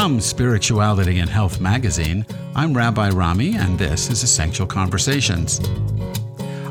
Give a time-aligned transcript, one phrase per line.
[0.00, 5.60] From Spirituality and Health magazine, I'm Rabbi Rami, and this is Essential Conversations.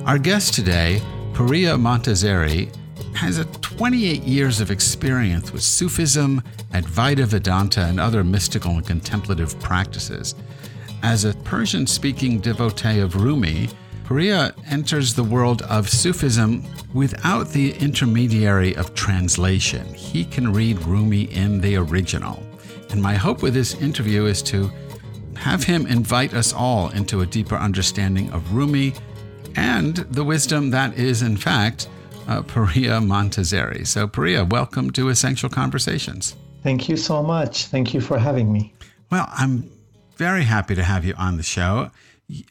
[0.07, 0.99] Our guest today,
[1.33, 2.75] Puriya Montazeri,
[3.13, 9.59] has a 28 years of experience with Sufism, Advaita Vedanta, and other mystical and contemplative
[9.59, 10.33] practices.
[11.03, 13.69] As a Persian speaking devotee of Rumi,
[14.05, 19.85] Puriya enters the world of Sufism without the intermediary of translation.
[19.93, 22.48] He can read Rumi in the original.
[22.91, 24.69] And my hope with this interview is to
[25.35, 28.93] have him invite us all into a deeper understanding of Rumi
[29.55, 31.87] and the wisdom that is, in fact,
[32.27, 33.87] uh, Puriya Montazeri.
[33.87, 36.35] So, Puriya, welcome to Essential Conversations.
[36.63, 37.67] Thank you so much.
[37.67, 38.73] Thank you for having me.
[39.11, 39.71] Well, I'm
[40.17, 41.91] very happy to have you on the show.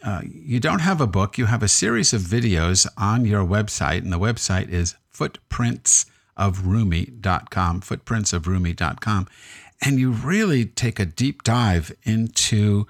[0.02, 3.98] Uh, you don't have a book, you have a series of videos on your website,
[3.98, 9.28] and the website is footprintsofrumi.com, footprintsofrumi.com
[9.84, 12.86] and you really take a deep dive into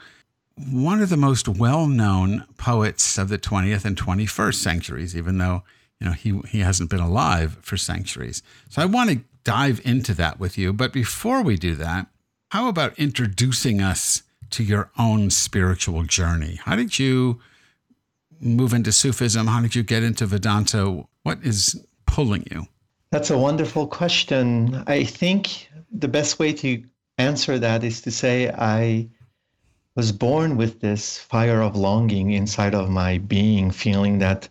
[0.56, 5.62] one of the most well-known poets of the 20th and 21st centuries even though
[6.00, 8.42] you know he he hasn't been alive for centuries.
[8.68, 12.08] So i want to dive into that with you but before we do that
[12.50, 16.58] how about introducing us to your own spiritual journey?
[16.64, 17.40] How did you
[18.40, 19.46] move into sufism?
[19.46, 21.04] How did you get into vedanta?
[21.22, 22.66] What is pulling you
[23.10, 26.82] that's a wonderful question i think the best way to
[27.18, 29.08] answer that is to say I
[29.96, 34.48] was born with this fire of longing inside of my being, feeling that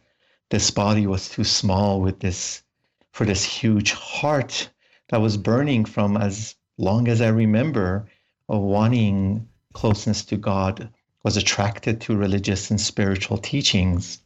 [0.50, 2.64] this body was too small with this
[3.12, 4.70] for this huge heart
[5.10, 8.08] that was burning from as long as I remember
[8.50, 10.90] of wanting closeness to God,
[11.24, 14.20] was attracted to religious and spiritual teachings.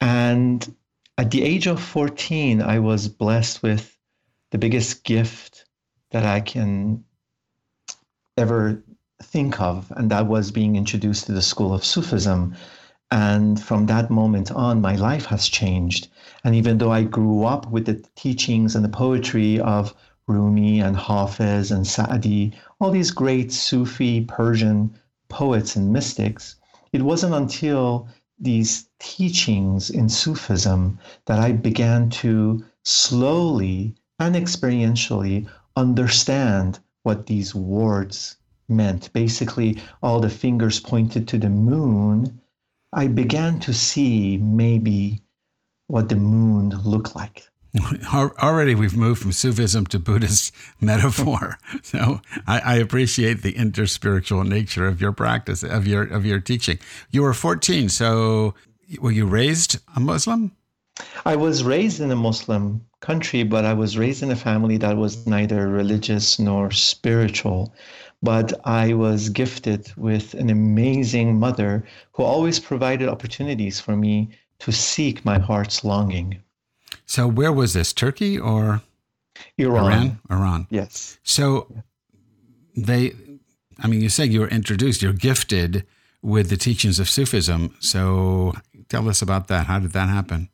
[0.00, 0.74] And
[1.20, 3.94] at the age of 14, I was blessed with
[4.52, 5.66] the biggest gift
[6.12, 7.04] that I can
[8.38, 8.82] ever
[9.22, 12.54] think of, and that was being introduced to the school of Sufism.
[13.10, 16.08] And from that moment on, my life has changed.
[16.42, 19.94] And even though I grew up with the teachings and the poetry of
[20.26, 24.98] Rumi and Hafiz and Sa'di, all these great Sufi Persian
[25.28, 26.56] poets and mystics,
[26.94, 28.08] it wasn't until
[28.40, 35.46] these teachings in Sufism that I began to slowly and experientially
[35.76, 38.36] understand what these words
[38.68, 39.12] meant.
[39.12, 42.40] Basically, all the fingers pointed to the moon.
[42.92, 45.22] I began to see maybe
[45.86, 47.49] what the moon looked like.
[48.12, 51.56] Already, we've moved from Sufism to Buddhist metaphor.
[51.82, 56.80] So I, I, appreciate the interspiritual nature of your practice, of your of your teaching.
[57.10, 58.54] You were 14, so
[59.00, 60.50] were you raised a Muslim?
[61.24, 64.96] I was raised in a Muslim country, but I was raised in a family that
[64.96, 67.72] was neither religious nor spiritual.
[68.20, 74.72] But I was gifted with an amazing mother who always provided opportunities for me to
[74.72, 76.42] seek my heart's longing.
[77.10, 77.92] So, where was this?
[77.92, 78.82] Turkey or
[79.58, 79.84] Iran?
[79.84, 80.20] Iran.
[80.30, 80.66] Iran.
[80.70, 81.18] Yes.
[81.24, 81.66] So,
[82.76, 83.14] they,
[83.80, 85.84] I mean, you said you were introduced, you're gifted
[86.22, 87.74] with the teachings of Sufism.
[87.80, 88.54] So,
[88.88, 89.66] tell us about that.
[89.66, 90.50] How did that happen?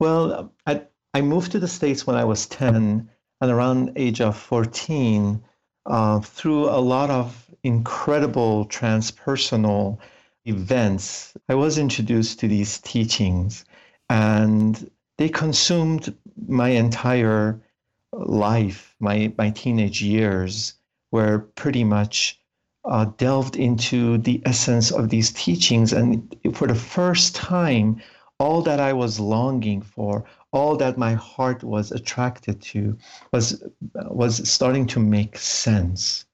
[0.00, 0.82] Well, I,
[1.14, 3.08] I moved to the States when I was 10,
[3.40, 5.40] and around age of 14,
[5.86, 9.98] uh, through a lot of incredible transpersonal
[10.46, 13.64] events, I was introduced to these teachings,
[14.10, 16.14] and they consumed
[16.46, 17.60] my entire
[18.12, 20.74] life, my, my teenage years,
[21.10, 22.40] were pretty much
[22.84, 25.92] uh, delved into the essence of these teachings.
[25.92, 28.00] And for the first time,
[28.38, 32.96] all that I was longing for, all that my heart was attracted to,
[33.32, 33.62] was
[34.06, 36.24] was starting to make sense.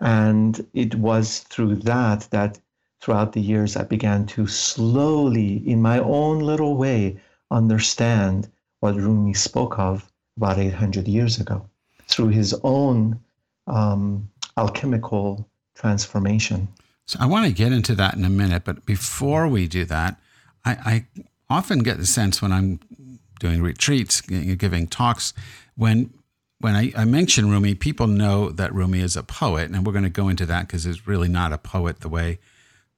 [0.00, 2.60] And it was through that that
[3.00, 7.18] throughout the years I began to slowly, in my own little way,
[7.54, 11.66] understand what Rumi spoke of about 800 years ago
[12.08, 13.20] through his own
[13.66, 16.68] um, alchemical transformation.
[17.06, 20.20] So I want to get into that in a minute, but before we do that,
[20.64, 20.72] I,
[21.50, 22.80] I often get the sense when I'm
[23.40, 25.34] doing retreats, giving talks,
[25.76, 26.12] when
[26.60, 30.04] when I, I, mention Rumi, people know that Rumi is a poet, and we're going
[30.04, 32.38] to go into that because he's really not a poet the way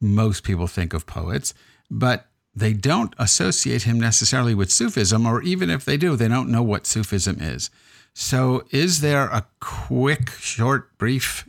[0.00, 1.52] most people think of poets.
[1.91, 2.26] But
[2.56, 6.62] they don't associate him necessarily with Sufism, or even if they do, they don't know
[6.62, 7.69] what Sufism is.
[8.14, 11.47] So, is there a quick, short, brief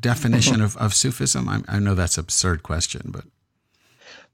[0.00, 1.46] definition of, of Sufism?
[1.46, 3.24] I, I know that's an absurd question, but.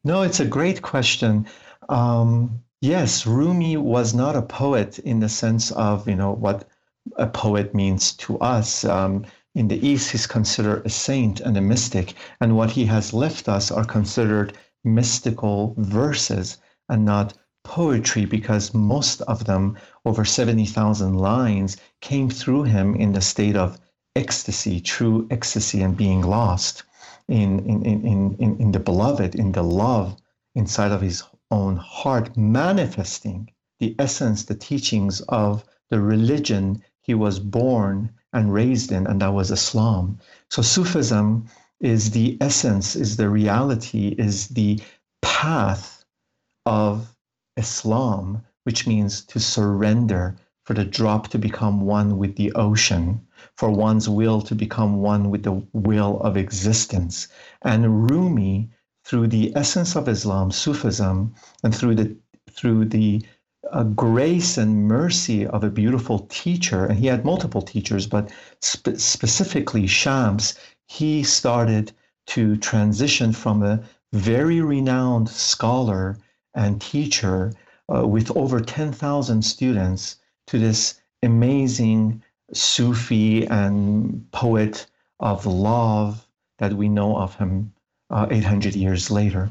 [0.04, 1.48] No, it's a great question.
[1.88, 6.68] Um, yes, Rumi was not a poet in the sense of, you know, what
[7.16, 8.84] a poet means to us.
[8.84, 9.26] Um,
[9.56, 13.48] in the East, he's considered a saint and a mystic, and what he has left
[13.48, 16.56] us are considered mystical verses
[16.88, 17.34] and not
[17.64, 23.78] poetry because most of them, over 70,000 lines, came through him in the state of
[24.14, 26.84] ecstasy, true ecstasy, and being lost
[27.28, 30.16] in, in, in, in, in the beloved, in the love
[30.54, 33.50] inside of his own heart, manifesting
[33.80, 39.34] the essence, the teachings of the religion he was born and raised in, and that
[39.34, 40.18] was Islam.
[40.50, 41.46] So Sufism
[41.80, 44.80] is the essence, is the reality, is the
[45.22, 46.04] path
[46.64, 47.14] of
[47.56, 53.20] Islam, which means to surrender, for the drop to become one with the ocean,
[53.56, 57.28] for one's will to become one with the will of existence.
[57.62, 58.70] And Rumi,
[59.04, 62.16] through the essence of Islam, Sufism, and through the
[62.50, 63.24] through the
[63.70, 68.96] uh, grace and mercy of a beautiful teacher, and he had multiple teachers, but spe-
[68.96, 70.54] specifically Shams,
[70.86, 71.92] he started
[72.26, 76.16] to transition from a very renowned scholar
[76.54, 77.52] and teacher
[77.94, 80.16] uh, with over 10,000 students
[80.46, 82.22] to this amazing
[82.52, 84.86] Sufi and poet
[85.20, 86.26] of love
[86.58, 87.72] that we know of him
[88.10, 89.50] uh, 800 years later.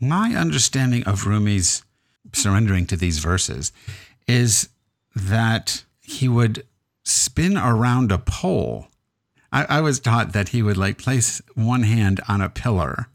[0.00, 1.82] My understanding of Rumi's
[2.32, 3.72] surrendering to these verses
[4.26, 4.68] is
[5.14, 6.66] that he would
[7.04, 8.88] spin around a pole.
[9.52, 13.08] I, I was taught that he would like place one hand on a pillar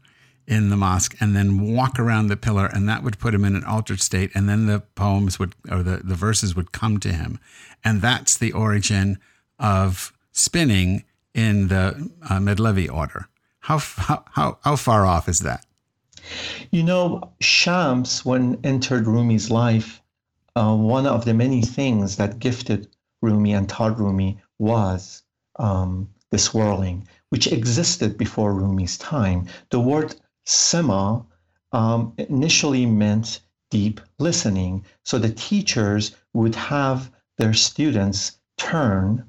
[0.46, 3.56] in the mosque and then walk around the pillar and that would put him in
[3.56, 7.12] an altered state and then the poems would or the, the verses would come to
[7.12, 7.38] him.
[7.82, 9.18] And that's the origin
[9.58, 13.28] of spinning in the uh, Mevlevi order.
[13.60, 15.64] How, how how far off is that?
[16.70, 20.02] You know shams when entered rumi's life
[20.56, 22.88] uh, one of the many things that gifted
[23.22, 25.22] rumi and taught rumi was
[25.56, 26.96] um, the swirling
[27.30, 30.14] which existed before rumi's time the word
[30.46, 31.24] Sema
[31.72, 33.40] um, initially meant
[33.70, 34.84] deep listening.
[35.04, 39.24] So the teachers would have their students turn,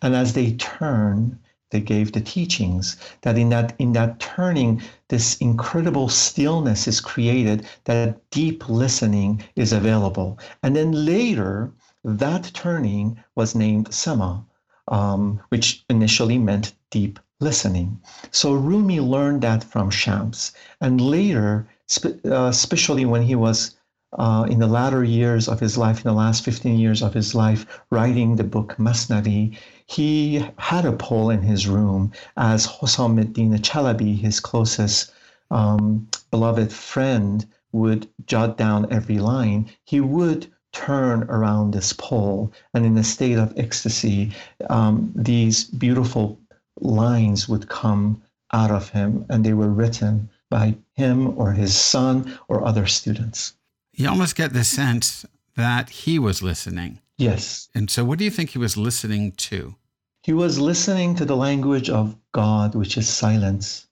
[0.00, 1.38] and as they turn,
[1.70, 7.66] they gave the teachings that in that in that turning this incredible stillness is created
[7.84, 11.72] that deep listening is available and then later
[12.02, 14.44] that turning was named sema
[14.88, 18.00] um, which initially meant deep listening.
[18.30, 20.52] So Rumi learned that from Shams.
[20.80, 21.66] And later,
[22.04, 23.76] uh, especially when he was
[24.18, 27.34] uh, in the latter years of his life, in the last 15 years of his
[27.34, 29.56] life, writing the book Masnavi,
[29.86, 35.12] he had a pole in his room as Hosam al-Din Chalabi, his closest
[35.50, 39.70] um, beloved friend, would jot down every line.
[39.84, 44.32] He would turn around this pole, and in a state of ecstasy,
[44.68, 46.38] um, these beautiful
[46.80, 48.22] lines would come
[48.52, 53.54] out of him, and they were written by him or his son or other students.
[53.94, 55.24] You almost get the sense
[55.56, 57.00] that he was listening.
[57.18, 57.68] Yes.
[57.74, 59.74] And so, what do you think he was listening to?
[60.22, 63.86] He was listening to the language of God, which is silence.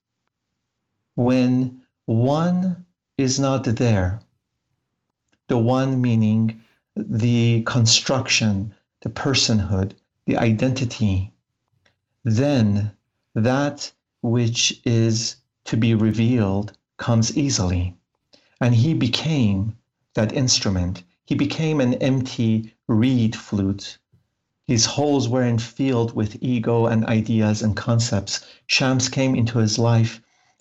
[1.15, 4.21] When one is not there,
[5.49, 6.63] the one meaning
[6.99, 9.93] the construction, the personhood,
[10.27, 11.33] the identity,
[12.25, 12.91] then
[13.35, 17.95] that which is to be revealed comes easily.
[18.61, 19.77] And he became
[20.15, 21.05] that instrument.
[21.25, 23.99] He became an empty reed flute.
[24.67, 28.45] His holes were filled with ego and ideas and concepts.
[28.67, 30.21] Shams came into his life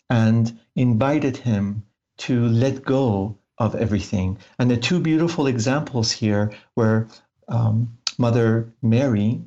[0.10, 1.84] and invited him
[2.18, 4.38] to let go of everything.
[4.60, 7.08] And the two beautiful examples here were
[7.48, 9.42] um, Mother Mary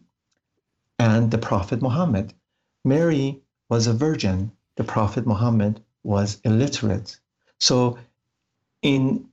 [0.98, 2.34] and the Prophet Muhammad.
[2.84, 7.18] Mary was a virgin, the Prophet Muhammad was illiterate.
[7.58, 7.98] So,
[8.82, 9.28] in,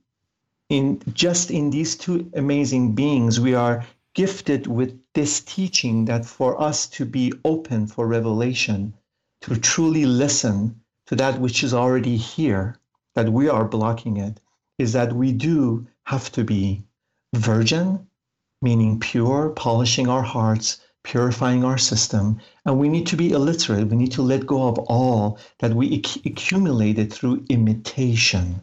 [0.68, 6.60] in just in these two amazing beings, we are gifted with this teaching that for
[6.60, 8.92] us to be open for revelation,
[9.40, 12.76] to truly listen to that which is already here,
[13.14, 14.40] that we are blocking it,
[14.78, 16.84] is that we do have to be
[17.34, 18.06] virgin,
[18.62, 22.38] meaning pure, polishing our hearts, purifying our system.
[22.64, 23.88] And we need to be illiterate.
[23.88, 28.60] We need to let go of all that we ac- accumulated through imitation,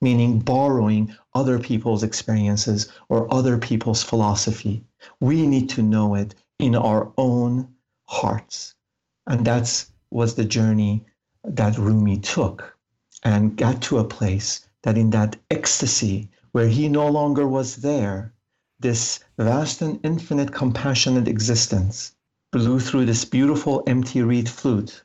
[0.00, 4.84] meaning borrowing other people's experiences or other people's philosophy.
[5.20, 7.68] We need to know it in our own
[8.06, 8.74] hearts.
[9.26, 11.04] And that's was the journey
[11.44, 12.76] that Rumi took
[13.22, 18.32] and got to a place that in that ecstasy where he no longer was there,
[18.80, 22.12] this vast and infinite compassionate existence
[22.50, 25.04] blew through this beautiful empty reed flute.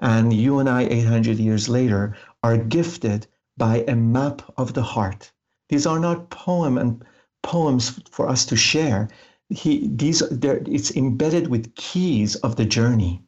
[0.00, 3.26] And you and I, 800 years later, are gifted
[3.56, 5.32] by a map of the heart.
[5.68, 7.04] These are not poem and
[7.42, 9.08] poems for us to share.
[9.50, 13.22] He, these, it's embedded with keys of the journey.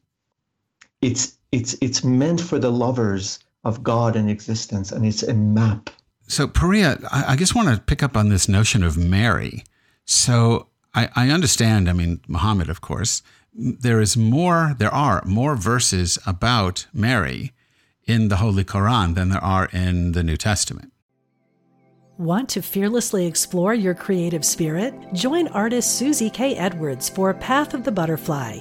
[1.00, 5.90] It's, it's, it's meant for the lovers of God and existence, and it's a map.
[6.26, 9.64] So, Puriya, I, I just want to pick up on this notion of Mary.
[10.04, 13.22] So, I, I understand, I mean, Muhammad, of course,
[13.54, 17.52] there is more, there are more verses about Mary
[18.04, 20.92] in the Holy Quran than there are in the New Testament.
[22.18, 24.94] Want to fearlessly explore your creative spirit?
[25.12, 26.56] Join artist Susie K.
[26.56, 28.60] Edwards for Path of the Butterfly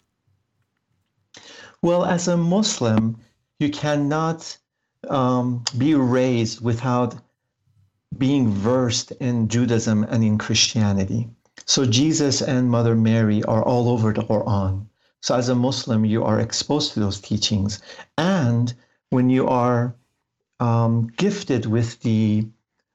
[1.81, 3.17] Well, as a Muslim,
[3.59, 4.57] you cannot
[5.09, 7.15] um, be raised without
[8.17, 11.29] being versed in Judaism and in Christianity.
[11.65, 14.85] So Jesus and Mother Mary are all over the Quran.
[15.21, 17.81] So as a Muslim, you are exposed to those teachings.
[18.17, 18.73] And
[19.09, 19.95] when you are
[20.59, 22.47] um, gifted with the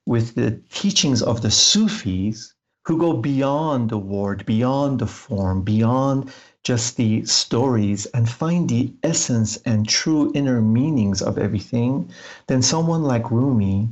[0.07, 6.31] with the teachings of the Sufis, who go beyond the word, beyond the form, beyond
[6.67, 12.11] just the stories and find the essence and true inner meanings of everything,
[12.49, 13.89] then someone like Rumi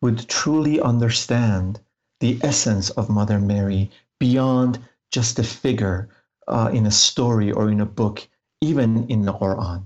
[0.00, 1.80] would truly understand
[2.20, 3.90] the essence of Mother Mary
[4.20, 4.78] beyond
[5.10, 6.08] just a figure
[6.46, 8.28] uh, in a story or in a book,
[8.60, 9.82] even in the Quran.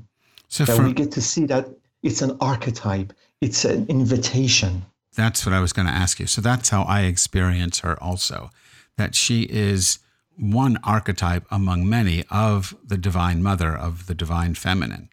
[0.48, 1.66] So that we get to see that
[2.02, 4.84] it's an archetype, it's an invitation.
[5.14, 6.26] That's what I was going to ask you.
[6.26, 8.50] So that's how I experience her also,
[8.98, 10.00] that she is
[10.38, 15.08] one archetype among many of the Divine Mother, of the Divine Feminine.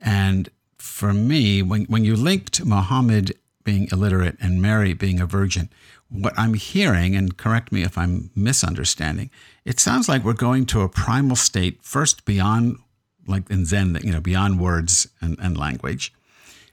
[0.00, 0.48] And
[0.78, 5.68] for me, when, when you linked Muhammad being illiterate and Mary being a virgin,
[6.08, 9.30] what I'm hearing, and correct me if I'm misunderstanding,
[9.64, 12.78] it sounds like we're going to a primal state first beyond,
[13.26, 16.12] like in Zen, you know, beyond words and, and language.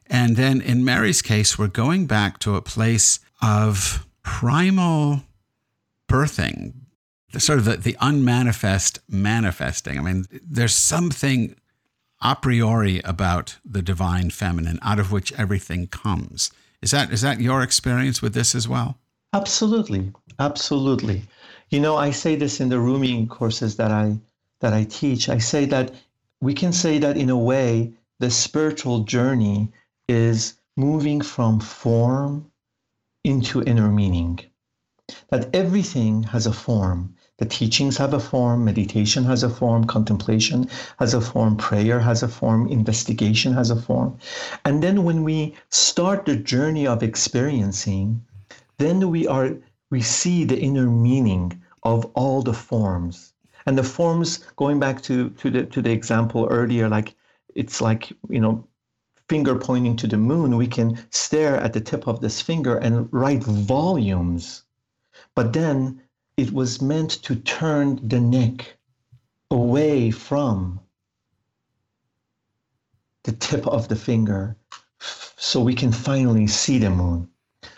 [0.07, 5.23] And then in Mary's case, we're going back to a place of primal
[6.07, 6.73] birthing,
[7.31, 9.97] the sort of the, the unmanifest manifesting.
[9.97, 11.55] I mean, there's something
[12.21, 16.51] a priori about the divine feminine out of which everything comes.
[16.81, 18.97] Is that is that your experience with this as well?
[19.33, 20.11] Absolutely.
[20.39, 21.23] Absolutely.
[21.69, 24.17] You know, I say this in the Rumi courses that I
[24.61, 25.29] that I teach.
[25.29, 25.91] I say that
[26.41, 29.71] we can say that in a way the spiritual journey
[30.07, 32.49] is moving from form
[33.23, 34.39] into inner meaning.
[35.29, 37.15] That everything has a form.
[37.37, 40.67] The teachings have a form, meditation has a form, contemplation
[40.97, 44.17] has a form, prayer has a form, investigation has a form.
[44.65, 48.25] And then when we start the journey of experiencing,
[48.79, 49.55] then we are
[49.91, 53.33] we see the inner meaning of all the forms.
[53.67, 57.13] And the forms, going back to, to the to the example earlier, like
[57.53, 58.65] it's like, you know,
[59.29, 63.07] finger pointing to the moon, we can stare at the tip of this finger and
[63.11, 64.63] write volumes.
[65.35, 66.01] But then
[66.37, 68.77] it was meant to turn the neck
[69.49, 70.79] away from
[73.23, 74.55] the tip of the finger
[74.99, 77.27] so we can finally see the moon.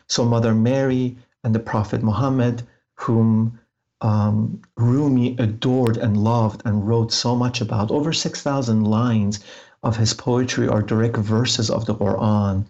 [0.07, 3.57] So Mother Mary and the Prophet Muhammad, whom
[4.01, 9.39] um, Rumi adored and loved and wrote so much about, over 6,000 lines
[9.83, 12.65] of his poetry are direct verses of the Quran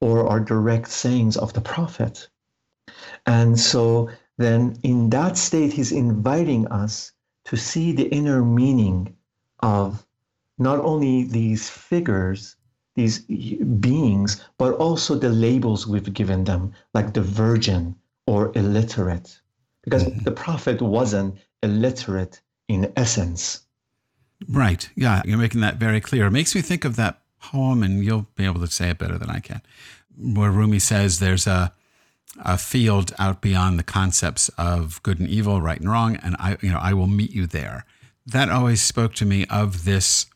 [0.00, 2.28] or are direct sayings of the Prophet.
[3.26, 7.12] And so then in that state, he's inviting us
[7.44, 9.14] to see the inner meaning
[9.60, 10.06] of
[10.58, 12.56] not only these figures,
[12.94, 17.94] these beings, but also the labels we've given them, like the virgin
[18.26, 19.40] or illiterate.
[19.82, 20.24] Because mm-hmm.
[20.24, 23.60] the prophet wasn't illiterate in essence.
[24.48, 24.88] Right.
[24.96, 26.26] Yeah, you're making that very clear.
[26.26, 29.18] It makes me think of that poem, and you'll be able to say it better
[29.18, 29.60] than I can,
[30.16, 31.72] where Rumi says there's a
[32.40, 36.56] a field out beyond the concepts of good and evil, right and wrong, and I,
[36.60, 37.84] you know, I will meet you there.
[38.26, 40.26] That always spoke to me of this.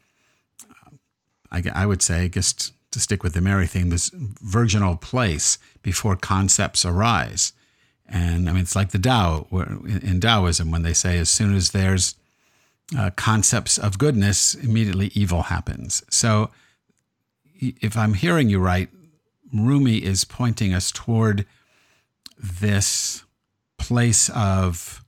[1.51, 6.17] I, I would say, just to stick with the Mary theme, this virginal place before
[6.17, 7.53] concepts arise.
[8.07, 11.71] And I mean, it's like the Tao in Taoism when they say as soon as
[11.71, 12.15] there's
[12.97, 16.03] uh, concepts of goodness, immediately evil happens.
[16.11, 16.51] So,
[17.61, 18.89] if I'm hearing you right,
[19.53, 21.45] Rumi is pointing us toward
[22.39, 23.25] this
[23.79, 25.05] place of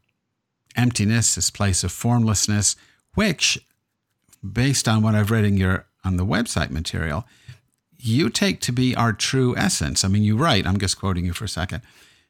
[0.77, 2.77] emptiness, this place of formlessness,
[3.15, 3.65] which,
[4.53, 7.27] based on what I've read in your on the website material,
[7.99, 10.05] you take to be our true essence.
[10.05, 11.83] I mean, you write, I'm just quoting you for a second.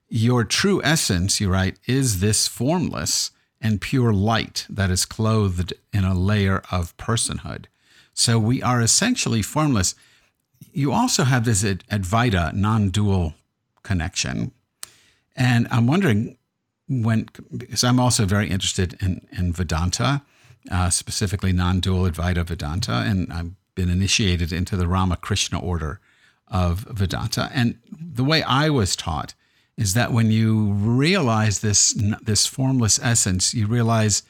[0.08, 3.30] Your true essence, you write, is this formless
[3.60, 7.66] and pure light that is clothed in a layer of personhood.
[8.12, 9.94] So we are essentially formless.
[10.72, 13.34] You also have this Advaita non dual
[13.82, 14.52] connection.
[15.36, 16.36] And I'm wondering
[16.88, 20.22] when, because I'm also very interested in, in Vedanta,
[20.70, 26.00] uh, specifically non dual Advaita Vedanta, and I've been initiated into the Ramakrishna order
[26.48, 27.50] of Vedanta.
[27.54, 29.34] And the way I was taught
[29.76, 34.22] is that when you realize this this formless essence, you realize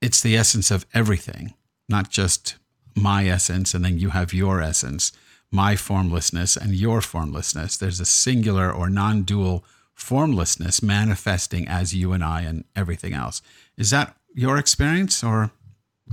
[0.00, 1.54] it's the essence of everything,
[1.88, 2.56] not just
[2.94, 5.12] my essence, and then you have your essence,
[5.50, 7.76] my formlessness and your formlessness.
[7.76, 9.64] There's a singular or non-dual
[9.94, 13.42] formlessness manifesting as you and I and everything else.
[13.76, 15.50] Is that your experience or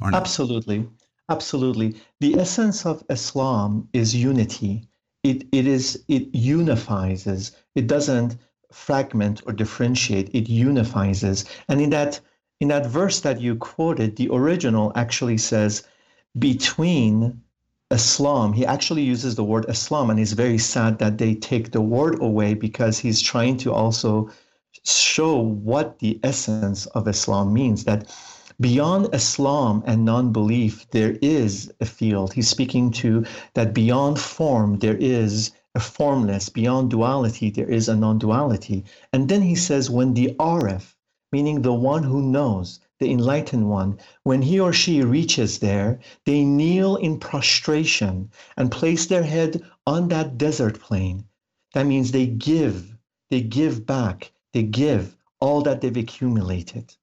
[0.02, 0.22] or not?
[0.22, 0.88] Absolutely.
[1.30, 1.96] Absolutely.
[2.20, 4.88] The essence of Islam is unity
[5.24, 8.38] it, it is it unifies it doesn't
[8.72, 12.20] fragment or differentiate it unifies and in that
[12.60, 15.84] in that verse that you quoted the original actually says
[16.39, 17.41] between
[17.91, 21.82] islam he actually uses the word islam and he's very sad that they take the
[21.82, 24.30] word away because he's trying to also
[24.84, 28.08] show what the essence of islam means that
[28.62, 32.32] beyond Islam and non belief, there is a field.
[32.32, 33.25] He's speaking to
[33.56, 36.47] that beyond form, there is a formless.
[36.49, 38.86] Beyond duality, there is a non duality.
[39.12, 40.93] And then he says, when the Arif,
[41.32, 46.46] meaning the one who knows, the enlightened one, when he or she reaches there, they
[46.46, 51.26] kneel in prostration and place their head on that desert plain.
[51.74, 52.96] That means they give,
[53.32, 56.96] they give back, they give all that they've accumulated.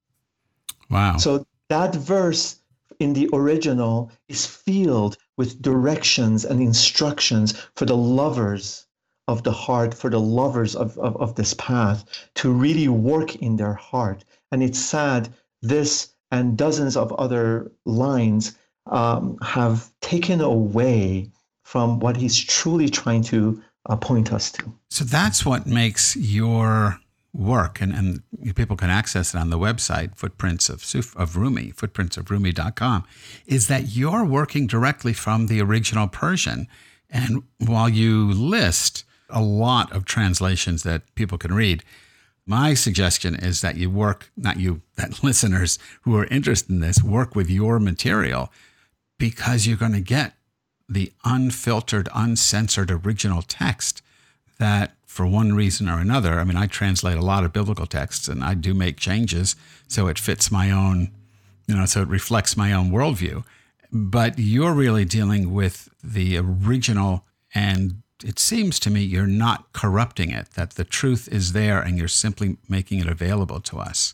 [0.89, 1.17] Wow.
[1.17, 2.61] So that verse
[2.99, 8.85] in the original is filled with directions and instructions for the lovers
[9.27, 13.57] of the heart, for the lovers of, of, of this path to really work in
[13.57, 14.23] their heart.
[14.51, 21.29] And it's sad, this and dozens of other lines um, have taken away
[21.63, 24.73] from what he's truly trying to uh, point us to.
[24.89, 26.99] So that's what makes your
[27.33, 31.71] work, and, and people can access it on the website, Footprints of, Suf- of Rumi,
[31.71, 33.05] footprintsofrumi.com,
[33.45, 36.67] is that you're working directly from the original Persian.
[37.09, 41.83] And while you list a lot of translations that people can read,
[42.49, 47.03] my suggestion is that you work, not you, that listeners who are interested in this,
[47.03, 48.51] work with your material
[49.19, 50.33] because you're going to get
[50.87, 54.01] the unfiltered, uncensored original text
[54.57, 58.27] that for one reason or another, I mean, I translate a lot of biblical texts
[58.27, 59.55] and I do make changes
[59.87, 61.11] so it fits my own,
[61.67, 63.43] you know, so it reflects my own worldview.
[63.91, 70.31] But you're really dealing with the original, and it seems to me you're not corrupting
[70.31, 74.13] it, that the truth is there and you're simply making it available to us.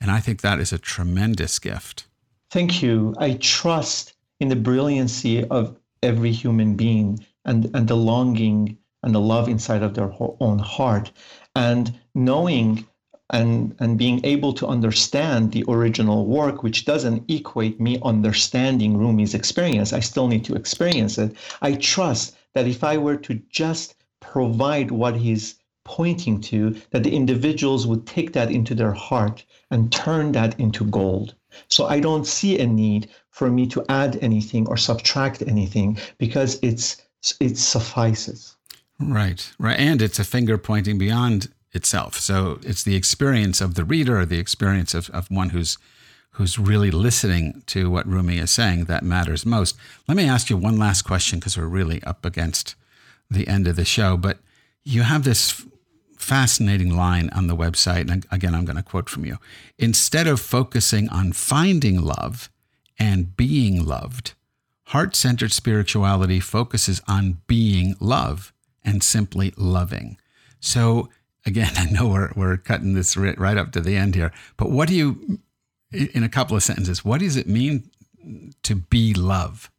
[0.00, 2.06] And I think that is a tremendous gift.
[2.50, 3.14] Thank you.
[3.18, 9.20] I trust in the brilliancy of every human being and, and the longing and the
[9.20, 11.10] love inside of their own heart
[11.54, 12.86] and knowing
[13.30, 19.34] and and being able to understand the original work which doesn't equate me understanding Rumi's
[19.34, 23.96] experience I still need to experience it I trust that if I were to just
[24.20, 29.92] provide what he's pointing to that the individuals would take that into their heart and
[29.92, 31.34] turn that into gold
[31.68, 36.58] so I don't see a need for me to add anything or subtract anything because
[36.62, 37.02] it's
[37.38, 38.56] it suffices
[38.98, 39.78] Right, right.
[39.78, 42.18] And it's a finger pointing beyond itself.
[42.18, 45.78] So it's the experience of the reader or the experience of, of one who's
[46.34, 49.76] who's really listening to what Rumi is saying that matters most.
[50.08, 52.74] Let me ask you one last question because we're really up against
[53.30, 54.16] the end of the show.
[54.16, 54.38] But
[54.84, 55.64] you have this
[56.18, 58.10] fascinating line on the website.
[58.10, 59.38] And again, I'm going to quote from you.
[59.78, 62.50] Instead of focusing on finding love
[62.98, 64.34] and being loved,
[64.86, 70.16] heart centered spirituality focuses on being love and simply loving.
[70.60, 71.10] So,
[71.46, 74.88] again, I know we're, we're cutting this right up to the end here, but what
[74.88, 75.40] do you,
[75.94, 77.90] in a couple of sentences, what does it mean
[78.62, 79.70] to be love?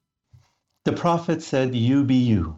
[0.86, 2.58] The Prophet said, You be you.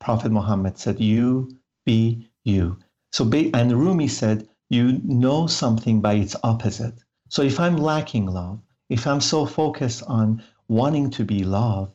[0.00, 1.48] Prophet Muhammad said, You
[1.84, 2.78] be you.
[3.12, 6.94] So, and Rumi said, You know something by its opposite.
[7.28, 11.92] So, if I'm lacking love, if I'm so focused on wanting to be love,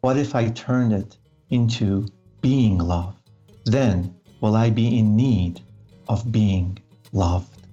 [0.00, 1.16] what if I turn it
[1.50, 2.08] into
[2.40, 3.14] being love?
[3.64, 5.60] Then will I be in need
[6.08, 6.78] of being
[7.12, 7.66] loved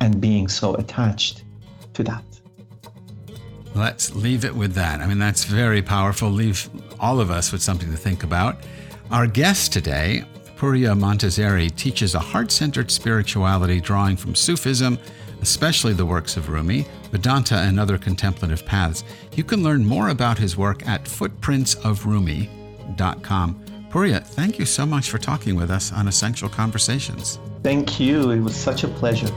[0.00, 1.44] and being so attached
[2.02, 2.24] to that.
[3.74, 5.00] Let's leave it with that.
[5.00, 6.28] I mean, that's very powerful.
[6.28, 8.56] Leave all of us with something to think about.
[9.10, 10.24] Our guest today,
[10.56, 14.98] Puriya Montazeri, teaches a heart centered spirituality drawing from Sufism,
[15.40, 19.04] especially the works of Rumi, Vedanta, and other contemplative paths.
[19.36, 23.64] You can learn more about his work at footprintsofrumi.com.
[23.90, 27.40] Puriya, thank you so much for talking with us on Essential Conversations.
[27.62, 28.30] Thank you.
[28.30, 29.30] It was such a pleasure.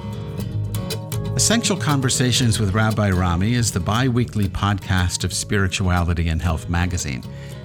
[1.35, 7.23] Essential Conversations with Rabbi Rami is the bi weekly podcast of Spirituality and Health magazine.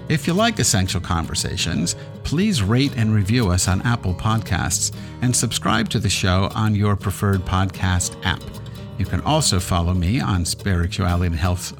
[0.09, 5.91] If you like Essential Conversations, please rate and review us on Apple Podcasts and subscribe
[5.91, 8.43] to the show on your preferred podcast app.
[8.97, 11.75] You can also follow me on Spirituality and Health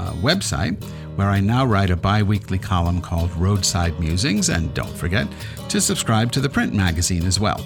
[0.00, 0.82] uh, website
[1.14, 5.28] where I now write a bi weekly column called Roadside Musings, and don't forget
[5.68, 7.64] to subscribe to the print magazine as well.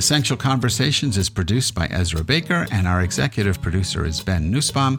[0.00, 4.98] Essential Conversations is produced by Ezra Baker, and our executive producer is Ben Nussbaum.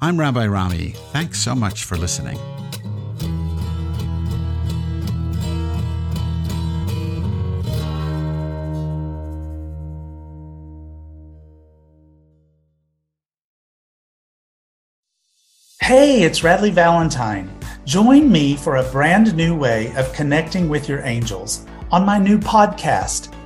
[0.00, 0.96] I'm Rabbi Rami.
[1.12, 2.36] Thanks so much for listening.
[15.80, 17.56] Hey, it's Radleigh Valentine.
[17.84, 22.40] Join me for a brand new way of connecting with your angels on my new
[22.40, 23.32] podcast,